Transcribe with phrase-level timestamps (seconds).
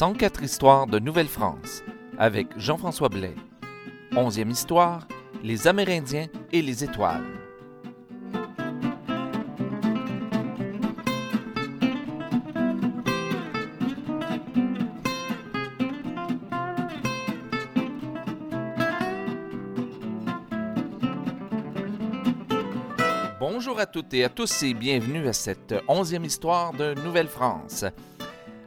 [0.00, 1.84] 104 histoires de Nouvelle-France
[2.16, 3.34] avec Jean-François Blais.
[4.16, 5.06] Onzième histoire,
[5.42, 7.22] les Amérindiens et les étoiles.
[23.38, 27.84] Bonjour à toutes et à tous et bienvenue à cette onzième histoire de Nouvelle-France.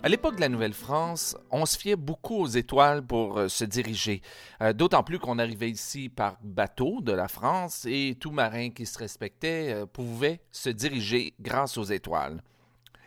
[0.06, 4.22] À l'époque de la Nouvelle-France, on se fiait beaucoup aux étoiles pour euh, se diriger,
[4.62, 8.86] euh, d'autant plus qu'on arrivait ici par bateau de la France et tout marin qui
[8.86, 12.44] se respectait euh, pouvait se diriger grâce aux étoiles.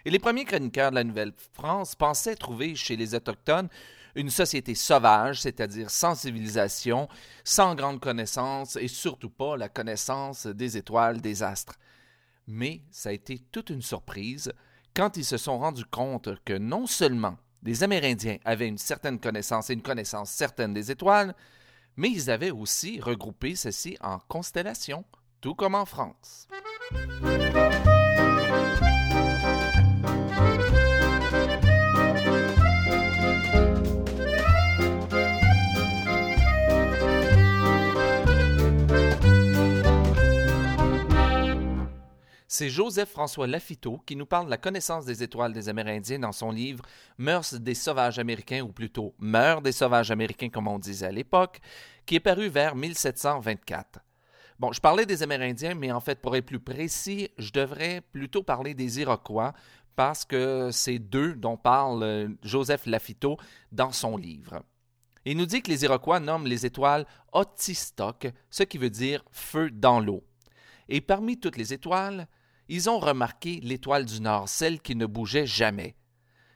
[0.06, 3.68] Et les premiers chroniqueurs de la Nouvelle-France pensaient trouver chez les Autochtones
[4.14, 7.08] une société sauvage, c'est-à-dire sans civilisation,
[7.44, 11.78] sans grande connaissance et surtout pas la connaissance des étoiles, des astres.
[12.46, 14.50] Mais ça a été toute une surprise
[14.96, 19.68] quand ils se sont rendus compte que non seulement les Amérindiens avaient une certaine connaissance
[19.68, 21.34] et une connaissance certaine des étoiles,
[21.96, 25.04] mais ils avaient aussi regroupé ceci en constellations,
[25.42, 26.48] tout comme en France.
[42.58, 46.50] C'est Joseph-François Lafiteau qui nous parle de la connaissance des étoiles des Amérindiens dans son
[46.50, 46.82] livre
[47.18, 51.60] Mœurs des sauvages américains, ou plutôt Mœurs des sauvages américains, comme on disait à l'époque,
[52.06, 54.00] qui est paru vers 1724.
[54.58, 58.42] Bon, je parlais des Amérindiens, mais en fait, pour être plus précis, je devrais plutôt
[58.42, 59.52] parler des Iroquois,
[59.94, 63.36] parce que c'est d'eux dont parle euh, Joseph Lafiteau
[63.70, 64.62] dans son livre.
[65.26, 67.04] Il nous dit que les Iroquois nomment les étoiles
[67.34, 70.24] Otistoc, ce qui veut dire feu dans l'eau.
[70.88, 72.26] Et parmi toutes les étoiles,
[72.68, 75.96] ils ont remarqué l'étoile du Nord, celle qui ne bougeait jamais.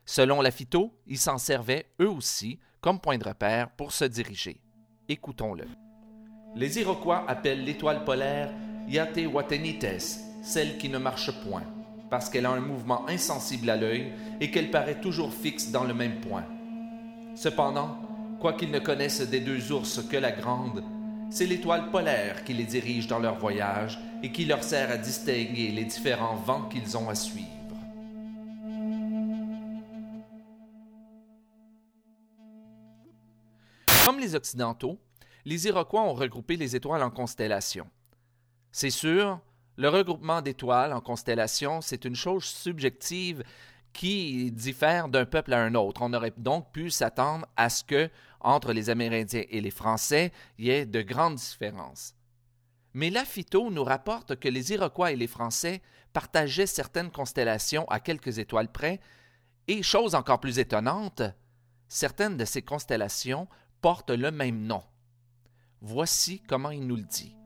[0.05, 4.61] Selon la phyto, ils s'en servaient eux aussi comme point de repère pour se diriger.
[5.09, 5.67] Écoutons-le.
[6.57, 8.53] Les Iroquois appellent l'étoile polaire
[8.89, 11.63] Yatewatenites, celle qui ne marche point,
[12.11, 15.95] parce qu'elle a un mouvement insensible à l'œil et qu'elle paraît toujours fixe dans le
[15.95, 16.45] même point.
[17.37, 17.99] Cependant,
[18.41, 20.83] quoiqu'ils ne connaissent des deux ours que la grande,
[21.31, 25.71] c'est l'étoile polaire qui les dirige dans leur voyage et qui leur sert à distinguer
[25.71, 27.47] les différents vents qu'ils ont à suivre.
[34.05, 34.99] Comme les Occidentaux,
[35.45, 37.89] les Iroquois ont regroupé les étoiles en constellations.
[38.73, 39.41] C'est sûr,
[39.77, 43.45] le regroupement d'étoiles en constellations, c'est une chose subjective
[43.93, 46.03] qui diffère d'un peuple à un autre.
[46.03, 50.67] On aurait donc pu s'attendre à ce que, entre les Amérindiens et les Français, il
[50.67, 52.15] y ait de grandes différences.
[52.95, 58.39] Mais Lafito nous rapporte que les Iroquois et les Français partageaient certaines constellations à quelques
[58.39, 59.01] étoiles près,
[59.69, 61.23] et chose encore plus étonnante,
[61.89, 63.47] certaines de ces constellations
[63.81, 64.83] portent le même nom.
[65.81, 67.37] Voici comment il nous le dit.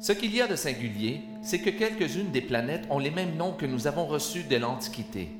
[0.00, 3.52] Ce qu'il y a de singulier, c'est que quelques-unes des planètes ont les mêmes noms
[3.52, 5.30] que nous avons reçus dès l'Antiquité.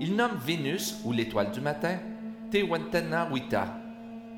[0.00, 1.98] Il nomme Vénus, ou l'étoile du matin,
[3.30, 3.76] Wita,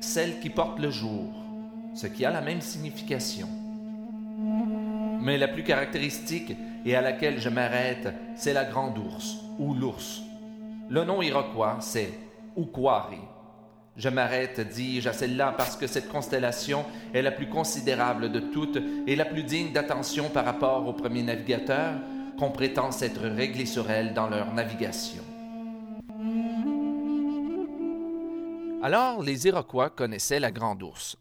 [0.01, 1.33] celle qui porte le jour,
[1.93, 3.47] ce qui a la même signification.
[5.21, 6.53] Mais la plus caractéristique
[6.85, 10.21] et à laquelle je m'arrête, c'est la grande ours, ou l'ours.
[10.89, 12.13] Le nom iroquois, c'est
[12.57, 13.19] Ukwari.
[13.99, 18.79] Je m'arrête, dis-je, à celle-là parce que cette constellation est la plus considérable de toutes
[19.05, 21.95] et la plus digne d'attention par rapport aux premiers navigateurs
[22.39, 25.21] qu'on prétend s'être réglés sur elle dans leur navigation.
[28.81, 31.17] Alors, les Iroquois connaissaient la Grande Ourse.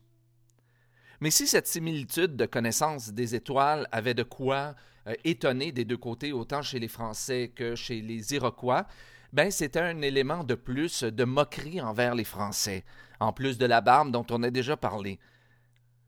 [1.21, 4.77] Mais si cette similitude de connaissance des étoiles avait de quoi
[5.09, 8.87] euh, étonner des deux côtés, autant chez les Français que chez les Iroquois,
[9.33, 12.85] ben c'était un élément de plus de moquerie envers les Français,
[13.19, 15.19] en plus de la barbe dont on a déjà parlé.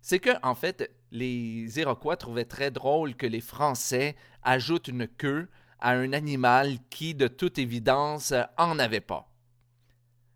[0.00, 5.48] C'est que, en fait, les Iroquois trouvaient très drôle que les Français ajoutent une queue
[5.80, 9.28] à un animal qui, de toute évidence, en avait pas.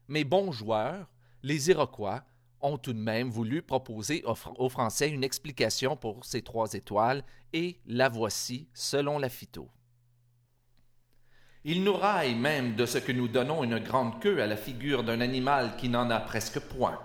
[0.08, 1.08] Mais bons joueurs,
[1.42, 2.24] les Iroquois
[2.64, 7.22] ont tout de même voulu proposer aux Français une explication pour ces trois étoiles,
[7.52, 9.68] et la voici selon la phyto.
[11.64, 15.04] Ils nous raillent même de ce que nous donnons une grande queue à la figure
[15.04, 16.98] d'un animal qui n'en a presque point.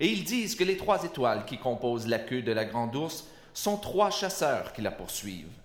[0.00, 3.28] Et ils disent que les trois étoiles qui composent la queue de la grande ours
[3.52, 5.60] sont trois chasseurs qui la poursuivent.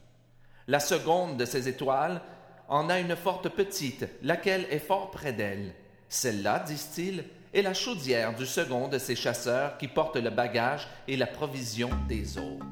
[0.67, 2.21] La seconde de ces étoiles
[2.67, 5.73] en a une forte petite, laquelle est fort près d'elle.
[6.09, 7.23] Celle-là, disent-ils,
[7.53, 11.91] est la chaudière du second de ces chasseurs qui portent le bagage et la provision
[12.07, 12.65] des autres.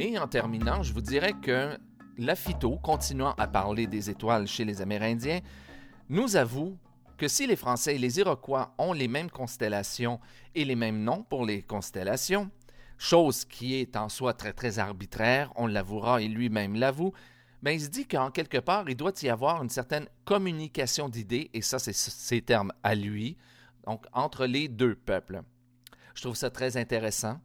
[0.00, 1.78] Et en terminant, je vous dirais que
[2.16, 5.40] la phyto, continuant à parler des étoiles chez les Amérindiens,
[6.08, 6.78] nous avoue
[7.18, 10.20] que si les Français et les Iroquois ont les mêmes constellations
[10.54, 12.50] et les mêmes noms pour les constellations,
[12.98, 17.12] chose qui est en soi très très arbitraire, on l'avouera et lui-même l'avoue,
[17.62, 21.08] mais ben, il se dit qu'en quelque part, il doit y avoir une certaine communication
[21.08, 23.38] d'idées, et ça, c'est ses termes à lui,
[23.86, 25.42] donc entre les deux peuples.
[26.14, 27.40] Je trouve ça très intéressant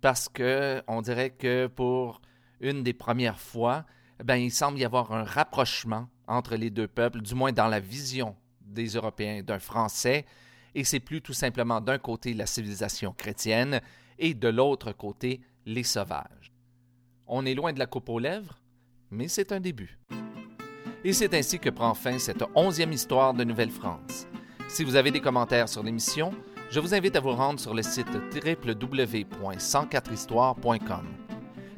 [0.00, 2.20] parce que on dirait que pour
[2.60, 3.84] une des premières fois,
[4.22, 7.80] ben, il semble y avoir un rapprochement entre les deux peuples, du moins dans la
[7.80, 10.24] vision des Européens d'un Français,
[10.74, 13.80] et c'est plus tout simplement d'un côté la civilisation chrétienne
[14.18, 16.52] et de l'autre côté les sauvages.
[17.26, 18.60] On est loin de la coupe aux lèvres,
[19.10, 19.98] mais c'est un début.
[21.04, 24.26] Et c'est ainsi que prend fin cette onzième histoire de Nouvelle-France.
[24.68, 26.32] Si vous avez des commentaires sur l'émission,
[26.70, 31.06] je vous invite à vous rendre sur le site www.104histoire.com.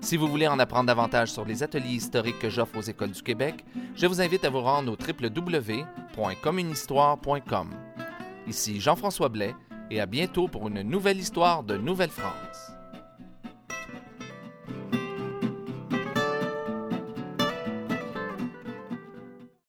[0.00, 3.22] Si vous voulez en apprendre davantage sur les ateliers historiques que j'offre aux écoles du
[3.22, 3.64] Québec,
[3.96, 7.70] je vous invite à vous rendre au www.communhistoire.com.
[8.46, 9.56] Ici Jean-François Blais
[9.90, 12.75] et à bientôt pour une nouvelle histoire de Nouvelle-France.